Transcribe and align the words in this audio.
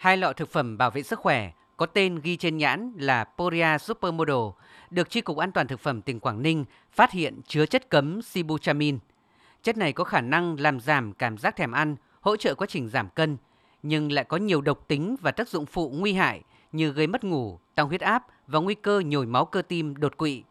Hai 0.00 0.16
lọ 0.16 0.32
thực 0.32 0.52
phẩm 0.52 0.78
bảo 0.78 0.90
vệ 0.90 1.02
sức 1.02 1.18
khỏe 1.18 1.50
có 1.76 1.86
tên 1.86 2.20
ghi 2.22 2.36
trên 2.36 2.56
nhãn 2.56 2.92
là 2.96 3.24
Poria 3.24 3.78
Supermodel 3.80 4.36
được 4.90 5.10
tri 5.10 5.20
cục 5.20 5.36
An 5.36 5.52
toàn 5.52 5.66
thực 5.66 5.80
phẩm 5.80 6.02
tỉnh 6.02 6.20
Quảng 6.20 6.42
Ninh 6.42 6.64
phát 6.92 7.12
hiện 7.12 7.40
chứa 7.46 7.66
chất 7.66 7.90
cấm 7.90 8.22
sibutramine. 8.22 8.98
Chất 9.62 9.76
này 9.76 9.92
có 9.92 10.04
khả 10.04 10.20
năng 10.20 10.60
làm 10.60 10.80
giảm 10.80 11.12
cảm 11.12 11.38
giác 11.38 11.56
thèm 11.56 11.72
ăn, 11.72 11.96
hỗ 12.20 12.36
trợ 12.36 12.54
quá 12.54 12.66
trình 12.66 12.88
giảm 12.88 13.08
cân, 13.08 13.36
nhưng 13.82 14.12
lại 14.12 14.24
có 14.24 14.36
nhiều 14.36 14.60
độc 14.60 14.88
tính 14.88 15.16
và 15.20 15.30
tác 15.30 15.48
dụng 15.48 15.66
phụ 15.66 15.90
nguy 15.90 16.12
hại 16.12 16.42
như 16.72 16.92
gây 16.92 17.06
mất 17.06 17.24
ngủ, 17.24 17.58
tăng 17.74 17.88
huyết 17.88 18.00
áp 18.00 18.26
và 18.46 18.58
nguy 18.58 18.74
cơ 18.74 19.02
nhồi 19.06 19.26
máu 19.26 19.44
cơ 19.44 19.62
tim 19.62 19.96
đột 19.96 20.16
quỵ. 20.16 20.42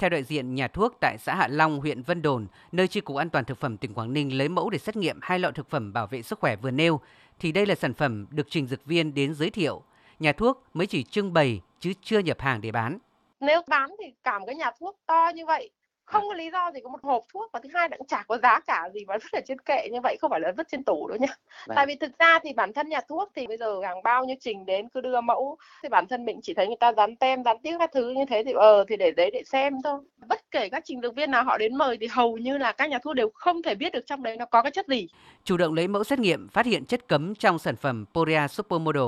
Theo 0.00 0.10
đại 0.10 0.22
diện 0.22 0.54
nhà 0.54 0.68
thuốc 0.68 0.96
tại 1.00 1.18
xã 1.18 1.34
Hạ 1.34 1.48
Long, 1.50 1.80
huyện 1.80 2.02
Vân 2.02 2.22
Đồn, 2.22 2.46
nơi 2.72 2.88
Chi 2.88 3.00
cục 3.00 3.16
An 3.16 3.30
toàn 3.30 3.44
thực 3.44 3.58
phẩm 3.58 3.76
tỉnh 3.76 3.94
Quảng 3.94 4.12
Ninh 4.12 4.38
lấy 4.38 4.48
mẫu 4.48 4.70
để 4.70 4.78
xét 4.78 4.96
nghiệm 4.96 5.18
hai 5.22 5.38
lọ 5.38 5.50
thực 5.50 5.70
phẩm 5.70 5.92
bảo 5.92 6.06
vệ 6.06 6.22
sức 6.22 6.38
khỏe 6.38 6.56
vừa 6.56 6.70
nêu, 6.70 7.00
thì 7.38 7.52
đây 7.52 7.66
là 7.66 7.74
sản 7.74 7.94
phẩm 7.94 8.26
được 8.30 8.46
trình 8.50 8.66
dược 8.66 8.84
viên 8.84 9.14
đến 9.14 9.34
giới 9.34 9.50
thiệu. 9.50 9.82
Nhà 10.18 10.32
thuốc 10.32 10.62
mới 10.74 10.86
chỉ 10.86 11.02
trưng 11.02 11.32
bày 11.32 11.60
chứ 11.80 11.92
chưa 12.02 12.18
nhập 12.18 12.40
hàng 12.40 12.60
để 12.60 12.72
bán. 12.72 12.98
Nếu 13.40 13.62
bán 13.68 13.90
thì 13.98 14.12
cả 14.24 14.38
một 14.38 14.46
cái 14.46 14.54
nhà 14.54 14.70
thuốc 14.80 14.96
to 15.06 15.30
như 15.34 15.46
vậy 15.46 15.70
không 16.10 16.24
có 16.28 16.34
lý 16.34 16.50
do 16.50 16.70
gì 16.74 16.80
có 16.84 16.90
một 16.90 17.02
hộp 17.02 17.24
thuốc 17.32 17.50
và 17.52 17.60
thứ 17.62 17.68
hai 17.74 17.88
là 17.90 17.96
cũng 17.96 18.06
chả 18.06 18.24
có 18.28 18.38
giá 18.38 18.60
cả 18.60 18.88
gì 18.94 19.04
mà 19.04 19.14
vứt 19.22 19.32
ở 19.32 19.40
trên 19.46 19.58
kệ 19.58 19.88
như 19.92 20.00
vậy 20.02 20.16
không 20.20 20.30
phải 20.30 20.40
là 20.40 20.52
vứt 20.56 20.68
trên 20.70 20.84
tủ 20.84 21.08
đâu 21.08 21.18
nhá. 21.20 21.34
Vâng. 21.66 21.76
tại 21.76 21.86
vì 21.86 21.94
thực 21.94 22.18
ra 22.18 22.38
thì 22.42 22.52
bản 22.52 22.72
thân 22.72 22.88
nhà 22.88 23.00
thuốc 23.08 23.30
thì 23.36 23.46
bây 23.46 23.56
giờ 23.56 23.80
hàng 23.84 24.02
bao 24.02 24.24
nhiêu 24.24 24.36
trình 24.40 24.66
đến 24.66 24.88
cứ 24.88 25.00
đưa 25.00 25.20
mẫu. 25.20 25.56
Thì 25.82 25.88
bản 25.88 26.06
thân 26.06 26.24
mình 26.24 26.40
chỉ 26.42 26.54
thấy 26.54 26.66
người 26.66 26.76
ta 26.80 26.92
dán 26.92 27.16
tem 27.16 27.44
dán 27.44 27.56
tiếng 27.62 27.78
các 27.78 27.90
thứ 27.94 28.10
như 28.10 28.24
thế 28.28 28.42
thì 28.46 28.52
ờ 28.52 28.84
thì 28.88 28.96
để 28.96 29.10
đấy 29.10 29.30
để 29.32 29.42
xem 29.46 29.74
thôi. 29.84 29.98
Bất 30.28 30.50
kể 30.50 30.68
các 30.68 30.82
trình 30.86 31.00
dược 31.00 31.14
viên 31.14 31.30
nào 31.30 31.44
họ 31.44 31.58
đến 31.58 31.76
mời 31.76 31.96
thì 32.00 32.06
hầu 32.06 32.36
như 32.36 32.58
là 32.58 32.72
các 32.72 32.90
nhà 32.90 32.98
thuốc 32.98 33.14
đều 33.14 33.30
không 33.34 33.62
thể 33.62 33.74
biết 33.74 33.92
được 33.92 34.06
trong 34.06 34.22
đấy 34.22 34.36
nó 34.36 34.44
có 34.44 34.62
cái 34.62 34.70
chất 34.70 34.88
gì. 34.88 35.08
Chủ 35.44 35.56
động 35.56 35.74
lấy 35.74 35.88
mẫu 35.88 36.04
xét 36.04 36.18
nghiệm 36.18 36.48
phát 36.48 36.66
hiện 36.66 36.84
chất 36.84 37.08
cấm 37.08 37.34
trong 37.34 37.58
sản 37.58 37.76
phẩm 37.76 38.04
Poria 38.14 38.48
Supermodel. 38.48 39.02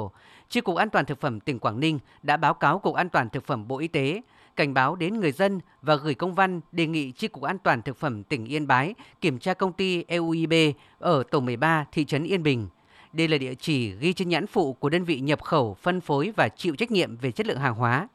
Chi 0.48 0.60
cục 0.60 0.76
An 0.76 0.90
toàn 0.90 1.04
thực 1.04 1.20
phẩm 1.20 1.40
tỉnh 1.40 1.58
Quảng 1.58 1.80
Ninh 1.80 1.98
đã 2.22 2.36
báo 2.36 2.54
cáo 2.54 2.78
Cục 2.78 2.94
An 2.94 3.08
toàn 3.08 3.30
thực 3.30 3.44
phẩm 3.44 3.68
Bộ 3.68 3.78
Y 3.78 3.88
tế 3.88 4.20
cảnh 4.56 4.74
báo 4.74 4.96
đến 4.96 5.20
người 5.20 5.32
dân 5.32 5.60
và 5.82 5.96
gửi 5.96 6.14
công 6.14 6.34
văn 6.34 6.60
đề 6.72 6.86
nghị 6.86 7.12
Chi 7.12 7.28
cục 7.28 7.42
An 7.42 7.58
toàn 7.58 7.82
thực 7.82 7.96
phẩm 7.96 8.22
tỉnh 8.24 8.44
Yên 8.44 8.66
Bái 8.66 8.94
kiểm 9.20 9.38
tra 9.38 9.54
công 9.54 9.72
ty 9.72 10.04
EUIB 10.08 10.52
ở 10.98 11.22
tổ 11.30 11.40
13 11.40 11.84
thị 11.92 12.04
trấn 12.04 12.24
Yên 12.24 12.42
Bình. 12.42 12.68
Đây 13.12 13.28
là 13.28 13.38
địa 13.38 13.54
chỉ 13.54 13.92
ghi 13.92 14.12
trên 14.12 14.28
nhãn 14.28 14.46
phụ 14.46 14.72
của 14.72 14.88
đơn 14.88 15.04
vị 15.04 15.20
nhập 15.20 15.42
khẩu, 15.42 15.74
phân 15.74 16.00
phối 16.00 16.32
và 16.36 16.48
chịu 16.48 16.76
trách 16.76 16.90
nhiệm 16.90 17.16
về 17.16 17.32
chất 17.32 17.46
lượng 17.46 17.58
hàng 17.58 17.74
hóa. 17.74 18.08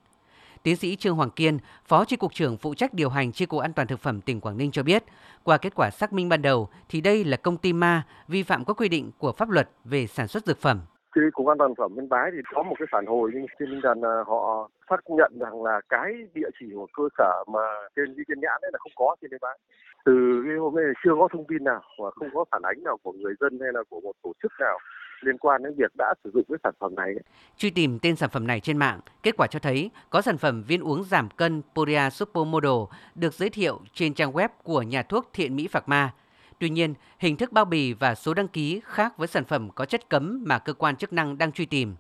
Tiến 0.63 0.75
sĩ 0.75 0.95
Trương 0.95 1.16
Hoàng 1.16 1.29
Kiên, 1.29 1.59
Phó 1.85 2.05
Chi 2.05 2.16
cục 2.16 2.33
trưởng 2.33 2.57
phụ 2.57 2.73
trách 2.73 2.94
điều 2.94 3.09
hành 3.09 3.31
Chi 3.31 3.45
cục 3.45 3.61
An 3.61 3.73
toàn 3.73 3.88
thực 3.88 3.99
phẩm 3.99 4.22
tỉnh 4.22 4.41
Quảng 4.41 4.57
Ninh 4.57 4.72
cho 4.72 4.83
biết, 4.83 5.03
qua 5.44 5.57
kết 5.57 5.73
quả 5.75 5.89
xác 5.91 6.13
minh 6.13 6.29
ban 6.29 6.41
đầu 6.41 6.69
thì 6.89 7.01
đây 7.01 7.23
là 7.23 7.38
công 7.38 7.57
ty 7.57 7.73
ma 7.73 8.03
vi 8.27 8.44
phạm 8.44 8.66
các 8.66 8.73
quy 8.77 8.89
định 8.89 9.11
của 9.17 9.31
pháp 9.31 9.49
luật 9.49 9.69
về 9.83 10.07
sản 10.07 10.27
xuất 10.27 10.45
dược 10.45 10.61
phẩm 10.61 10.79
khi 11.16 11.22
cục 11.33 11.47
an 11.47 11.58
toàn 11.58 11.75
phẩm 11.75 12.00
yên 12.00 12.09
bái 12.09 12.31
thì 12.33 12.41
có 12.53 12.63
một 12.63 12.75
cái 12.80 12.88
phản 12.91 13.05
hồi 13.05 13.31
nhưng 13.33 13.45
trên 13.59 13.69
tinh 13.69 13.81
thần 13.83 14.02
họ 14.25 14.69
xác 14.89 15.00
nhận 15.09 15.31
rằng 15.39 15.63
là 15.63 15.81
cái 15.89 16.13
địa 16.33 16.50
chỉ 16.59 16.66
của 16.75 16.88
cơ 16.94 17.03
sở 17.17 17.44
mà 17.47 17.66
trên 17.95 18.16
ghi 18.16 18.23
trên 18.27 18.39
nhãn 18.39 18.58
đấy 18.61 18.72
là 18.73 18.80
không 18.80 18.91
có 18.95 19.16
trên 19.22 19.33
yên 19.33 19.39
bái 19.41 19.58
từ 20.05 20.44
cái 20.47 20.55
hôm 20.58 20.75
nay 20.75 20.85
chưa 21.03 21.11
có 21.19 21.28
thông 21.31 21.45
tin 21.47 21.63
nào 21.63 21.81
và 22.00 22.11
không 22.11 22.30
có 22.33 22.45
phản 22.52 22.61
ánh 22.61 22.83
nào 22.83 22.97
của 23.03 23.11
người 23.11 23.33
dân 23.39 23.59
hay 23.61 23.69
là 23.73 23.80
của 23.89 24.02
một 24.02 24.13
tổ 24.23 24.33
chức 24.44 24.52
nào 24.59 24.78
liên 25.22 25.38
quan 25.38 25.63
đến 25.63 25.73
việc 25.78 25.91
đã 25.97 26.13
sử 26.23 26.31
dụng 26.33 26.44
cái 26.50 26.58
sản 26.63 26.73
phẩm 26.80 26.95
này. 26.95 27.16
Truy 27.58 27.69
tìm 27.69 28.00
tên 28.00 28.16
sản 28.16 28.30
phẩm 28.30 28.47
này 28.47 28.59
trên 28.59 28.78
mạng, 28.78 29.00
kết 29.23 29.38
quả 29.38 29.47
cho 29.47 29.59
thấy 29.59 29.91
có 30.09 30.22
sản 30.22 30.38
phẩm 30.38 30.63
viên 30.67 30.81
uống 30.81 31.03
giảm 31.03 31.30
cân 31.30 31.61
Poria 31.75 32.09
Supermodel 32.11 32.97
được 33.16 33.33
giới 33.33 33.50
thiệu 33.50 33.80
trên 33.94 34.13
trang 34.13 34.31
web 34.31 34.50
của 34.63 34.81
nhà 34.81 35.03
thuốc 35.03 35.30
Thiện 35.33 35.55
Mỹ 35.55 35.67
Phạc 35.72 35.89
Ma 35.89 36.11
Tuy 36.59 36.69
nhiên, 36.69 36.94
hình 37.19 37.38
thức 37.38 37.52
bao 37.52 37.66
bì 37.66 37.94
và 37.94 38.16
số 38.16 38.33
đăng 38.33 38.47
ký 38.47 38.81
khác 38.83 39.17
với 39.17 39.27
sản 39.27 39.45
phẩm 39.45 39.69
có 39.75 39.86
chất 39.86 40.09
cấm 40.09 40.44
mà 40.45 40.59
cơ 40.59 40.73
quan 40.73 40.95
chức 40.95 41.13
năng 41.13 41.38
đang 41.38 41.52
truy 41.52 41.66
tìm. 41.66 41.95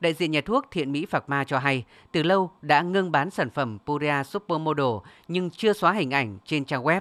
Đại 0.00 0.12
diện 0.12 0.30
nhà 0.30 0.40
thuốc 0.40 0.66
Thiện 0.70 0.92
Mỹ 0.92 1.06
Phạc 1.06 1.28
Ma 1.28 1.44
cho 1.44 1.58
hay, 1.58 1.84
từ 2.12 2.22
lâu 2.22 2.50
đã 2.62 2.82
ngưng 2.82 3.12
bán 3.12 3.30
sản 3.30 3.50
phẩm 3.50 3.78
Purea 3.86 4.22
Supermodel 4.24 5.10
nhưng 5.28 5.50
chưa 5.50 5.72
xóa 5.72 5.92
hình 5.92 6.10
ảnh 6.10 6.38
trên 6.44 6.64
trang 6.64 6.82
web. 6.82 7.00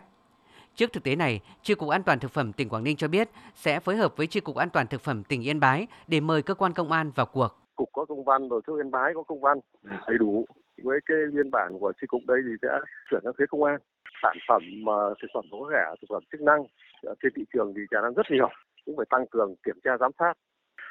Trước 0.76 0.94
thực 0.94 1.04
tế 1.04 1.16
này, 1.16 1.42
tri 1.62 1.76
cục 1.76 1.90
An 1.90 2.04
toàn 2.04 2.20
thực 2.20 2.32
phẩm 2.32 2.54
tỉnh 2.54 2.70
Quảng 2.70 2.84
Ninh 2.84 2.98
cho 2.98 3.08
biết 3.08 3.30
sẽ 3.56 3.80
phối 3.80 3.96
hợp 3.96 4.18
với 4.18 4.28
tri 4.28 4.40
cục 4.40 4.56
An 4.56 4.70
toàn 4.70 4.88
thực 4.88 5.02
phẩm 5.02 5.24
tỉnh 5.24 5.42
Yên 5.42 5.60
Bái 5.60 5.88
để 6.08 6.20
mời 6.20 6.42
cơ 6.42 6.54
quan 6.54 6.74
công 6.74 6.92
an 6.92 7.12
vào 7.16 7.26
cuộc. 7.26 7.60
Cục 7.76 7.90
có 7.94 8.06
công 8.06 8.24
văn 8.24 8.50
rồi 8.50 8.62
Yên 8.68 8.92
Bái 8.92 9.12
có 9.16 9.24
công 9.24 9.42
văn 9.42 9.60
đầy 10.08 10.18
đủ 10.18 10.46
với 10.84 11.00
cái 11.06 11.18
biên 11.34 11.52
bản 11.52 11.80
của 11.80 11.94
tri 12.02 12.08
cục 12.08 12.22
đây 12.28 12.38
thì 12.46 12.52
sẽ 12.62 12.68
chuyển 13.10 13.22
sang 13.24 13.34
phía 13.38 13.46
công 13.50 13.64
an. 13.64 13.80
Sản 14.24 14.38
phẩm 14.48 14.62
mà 14.84 14.94
thực 15.22 15.28
phẩm 15.34 15.46
có 15.52 15.58
rẻ, 15.72 15.86
thực 16.02 16.08
phẩm 16.10 16.24
chức 16.32 16.42
năng 16.42 16.64
ờ, 17.04 17.16
trên 17.24 17.32
thị 17.36 17.44
trường 17.54 17.74
thì 17.76 17.82
tràn 17.92 18.04
lan 18.04 18.14
rất 18.14 18.26
nhiều 18.30 18.50
cũng 18.86 18.98
phải 18.98 19.06
tăng 19.10 19.26
cường 19.32 19.56
kiểm 19.66 19.80
tra 19.84 19.92
giám 20.00 20.12
sát 20.20 20.34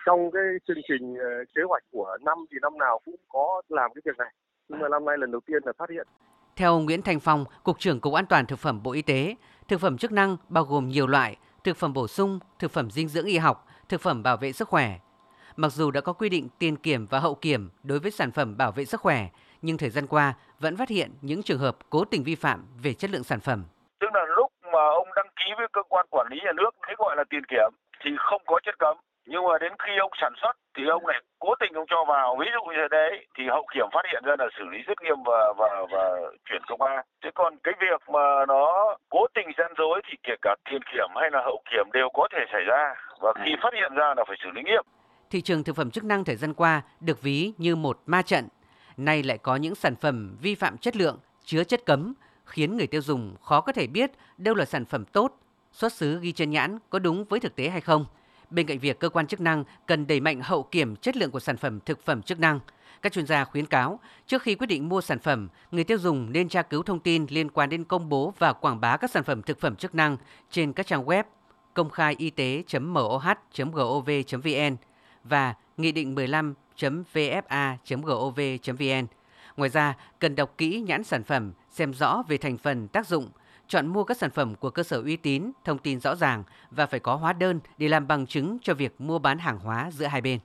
trong 0.07 0.31
cái 0.31 0.43
chương 0.69 0.83
trình 0.89 1.15
ờ, 1.15 1.31
kế 1.55 1.63
hoạch 1.69 1.83
của 1.93 2.17
năm 2.25 2.39
thì 2.51 2.57
năm 2.63 2.79
nào 2.79 3.01
cũng 3.05 3.17
có 3.29 3.63
làm 3.69 3.91
cái 3.95 4.03
việc 4.05 4.19
này 4.19 4.33
nhưng 4.69 4.81
mà 4.81 4.89
năm 4.89 5.05
nay 5.05 5.19
lần 5.19 5.31
đầu 5.31 5.41
tiên 5.47 5.63
là 5.65 5.73
phát 5.79 5.91
hiện 5.91 6.07
theo 6.57 6.73
ông 6.73 6.85
Nguyễn 6.85 7.03
Thành 7.03 7.21
Phong, 7.21 7.45
Cục 7.63 7.79
trưởng 7.79 8.01
Cục 8.01 8.15
An 8.15 8.27
toàn 8.27 8.47
Thực 8.47 8.59
phẩm 8.59 8.83
Bộ 8.83 8.93
Y 8.93 9.03
tế, 9.03 9.35
thực 9.69 9.81
phẩm 9.81 9.99
chức 9.99 10.13
năng 10.13 10.37
bao 10.49 10.65
gồm 10.65 10.89
nhiều 10.89 11.07
loại, 11.07 11.37
thực 11.65 11.77
phẩm 11.77 11.93
bổ 11.93 12.09
sung, 12.09 12.39
thực 12.59 12.71
phẩm 12.71 12.91
dinh 12.91 13.09
dưỡng 13.09 13.27
y 13.27 13.39
học, 13.39 13.67
thực 13.89 14.01
phẩm 14.01 14.23
bảo 14.23 14.37
vệ 14.37 14.53
sức 14.53 14.69
khỏe. 14.69 14.99
Mặc 15.57 15.73
dù 15.73 15.91
đã 15.91 16.01
có 16.01 16.13
quy 16.13 16.29
định 16.29 16.49
tiền 16.59 16.77
kiểm 16.77 17.07
và 17.07 17.19
hậu 17.19 17.35
kiểm 17.35 17.71
đối 17.83 17.99
với 17.99 18.11
sản 18.11 18.31
phẩm 18.31 18.57
bảo 18.57 18.73
vệ 18.73 18.85
sức 18.85 19.01
khỏe, 19.01 19.29
nhưng 19.63 19.79
thời 19.79 19.91
gian 19.91 20.07
qua 20.07 20.35
vẫn 20.61 20.77
phát 20.77 20.89
hiện 20.89 21.11
những 21.23 21.43
trường 21.43 21.59
hợp 21.59 21.77
cố 21.91 22.05
tình 22.05 22.23
vi 22.25 22.35
phạm 22.35 22.65
về 22.83 22.93
chất 22.93 23.11
lượng 23.11 23.25
sản 23.25 23.41
phẩm. 23.41 23.65
Tức 24.01 24.11
là 24.15 24.25
lúc 24.37 24.53
mà 24.73 24.83
ông 25.01 25.09
đăng 25.17 25.29
ký 25.37 25.49
với 25.59 25.67
cơ 25.73 25.83
quan 25.89 26.07
quản 26.11 26.27
lý 26.31 26.39
nhà 26.45 26.53
nước 26.53 26.71
thế 26.87 26.95
gọi 26.99 27.17
là 27.17 27.25
tiền 27.31 27.45
kiểm 27.49 27.71
thì 28.05 28.11
không 28.19 28.43
có 28.47 28.61
chất 28.65 28.79
cấm. 28.79 28.97
Nhưng 29.27 29.45
mà 29.49 29.59
đến 29.61 29.73
khi 29.79 29.93
ông 30.01 30.11
sản 30.21 30.33
xuất 30.43 30.53
thì 30.77 30.83
ông 30.89 31.07
lại 31.07 31.21
cố 31.39 31.55
tình 31.61 31.73
ông 31.75 31.87
cho 31.91 32.05
vào. 32.05 32.37
Ví 32.41 32.47
dụ 32.55 32.63
như 32.73 32.89
đấy 32.91 33.27
thì 33.39 33.45
hậu 33.49 33.67
kiểm 33.75 33.87
phát 33.93 34.05
hiện 34.13 34.23
ra 34.25 34.35
là 34.39 34.47
xử 34.59 34.65
lý 34.73 34.79
rất 34.87 35.03
nghiêm 35.03 35.17
và 35.25 35.53
và 35.59 35.87
và 35.93 36.05
chuyển 36.49 36.63
công 36.69 36.83
an. 36.83 37.05
Thế 37.25 37.31
còn 37.35 37.57
cái 37.65 37.75
việc 37.81 38.01
mà 38.15 38.47
nó 38.49 38.97
cố 39.11 39.27
tình 39.35 39.49
gian 39.59 39.73
dối 39.79 40.01
thì 40.07 40.15
kể 40.23 40.35
cả 40.43 40.57
tiền 40.71 40.83
kiểm 40.93 41.11
hay 41.21 41.31
là 41.33 41.41
hậu 41.45 41.63
kiểm 41.71 41.87
đều 41.93 42.09
có 42.15 42.29
thể 42.33 42.43
xảy 42.53 42.65
ra. 42.67 42.95
Và 43.21 43.33
khi 43.45 43.51
phát 43.63 43.75
hiện 43.75 43.95
ra 43.95 44.15
là 44.17 44.25
phải 44.29 44.37
xử 44.43 44.51
lý 44.51 44.63
nghiêm. 44.65 44.85
Thị 45.31 45.41
trường 45.41 45.65
thực 45.65 45.77
phẩm 45.77 45.91
chức 45.91 46.05
năng 46.05 46.25
thời 46.25 46.37
gian 46.37 46.55
qua 46.55 46.83
được 47.01 47.23
ví 47.23 47.53
như 47.59 47.77
một 47.77 47.99
ma 48.07 48.23
trận 48.23 48.49
nay 48.97 49.23
lại 49.23 49.39
có 49.39 49.57
những 49.57 49.75
sản 49.75 49.97
phẩm 49.97 50.37
vi 50.41 50.55
phạm 50.55 50.79
chất 50.79 50.97
lượng 50.97 51.19
chứa 51.45 51.65
chất 51.65 51.87
cấm 51.87 52.15
khiến 52.45 52.77
người 52.77 52.87
tiêu 52.87 53.03
dùng 53.03 53.37
khó 53.43 53.61
có 53.61 53.73
thể 53.73 53.87
biết 53.87 54.11
đâu 54.39 54.55
là 54.55 54.65
sản 54.65 54.85
phẩm 54.85 55.05
tốt, 55.05 55.41
xuất 55.73 55.93
xứ 55.93 56.21
ghi 56.21 56.33
trên 56.33 56.51
nhãn 56.51 56.79
có 56.91 56.99
đúng 56.99 57.25
với 57.25 57.41
thực 57.41 57.57
tế 57.57 57.69
hay 57.69 57.81
không. 57.81 58.07
Bên 58.51 58.67
cạnh 58.67 58.79
việc 58.79 58.99
cơ 58.99 59.09
quan 59.09 59.27
chức 59.27 59.41
năng 59.41 59.65
cần 59.87 60.07
đẩy 60.07 60.21
mạnh 60.21 60.41
hậu 60.43 60.63
kiểm 60.63 60.97
chất 60.97 61.17
lượng 61.17 61.31
của 61.31 61.41
sản 61.41 61.57
phẩm 61.57 61.81
thực 61.81 62.05
phẩm 62.05 62.23
chức 62.23 62.41
năng, 62.41 62.61
các 63.03 63.13
chuyên 63.13 63.27
gia 63.27 63.45
khuyến 63.45 63.67
cáo 63.67 64.01
trước 64.27 64.43
khi 64.43 64.55
quyết 64.55 64.67
định 64.67 64.89
mua 64.89 65.01
sản 65.01 65.19
phẩm, 65.19 65.49
người 65.71 65.85
tiêu 65.85 65.99
dùng 65.99 66.33
nên 66.33 66.49
tra 66.49 66.63
cứu 66.63 66.83
thông 66.83 67.01
tin 67.01 67.27
liên 67.29 67.51
quan 67.51 67.69
đến 67.69 67.85
công 67.85 68.09
bố 68.09 68.35
và 68.39 68.53
quảng 68.53 68.81
bá 68.81 68.97
các 68.97 69.11
sản 69.11 69.25
phẩm 69.25 69.43
thực 69.43 69.61
phẩm 69.61 69.77
chức 69.77 69.95
năng 69.95 70.17
trên 70.51 70.73
các 70.73 70.87
trang 70.87 71.05
web 71.05 71.25
công 71.75 71.91
khai 71.91 72.15
y 72.19 72.31
tế.moh.gov.vn 72.31 74.77
và 75.25 75.55
nghị 75.77 75.93
định 75.93 76.15
15.vfa.gov.vn 76.79 79.07
Ngoài 79.57 79.71
ra, 79.71 79.97
cần 80.19 80.35
đọc 80.35 80.55
kỹ 80.59 80.85
nhãn 80.87 81.05
sản 81.05 81.25
phẩm, 81.25 81.53
xem 81.71 81.95
rõ 81.95 82.23
về 82.29 82.37
thành 82.37 82.59
phần, 82.59 82.89
tác 82.89 83.07
dụng, 83.07 83.29
chọn 83.69 83.87
mua 83.87 84.05
các 84.05 84.17
sản 84.17 84.31
phẩm 84.31 84.55
của 84.55 84.71
cơ 84.71 84.83
sở 84.83 85.03
uy 85.03 85.17
tín, 85.17 85.51
thông 85.65 85.79
tin 85.79 86.01
rõ 86.01 86.15
ràng 86.15 86.45
và 86.71 86.87
phải 86.87 87.01
có 87.01 87.17
hóa 87.17 87.33
đơn 87.33 87.61
để 87.79 87.89
làm 87.89 88.07
bằng 88.07 88.27
chứng 88.27 88.59
cho 88.63 88.75
việc 88.75 89.01
mua 89.01 89.19
bán 89.19 89.39
hàng 89.39 89.59
hóa 89.59 89.91
giữa 89.93 90.07
hai 90.07 90.21
bên. 90.21 90.39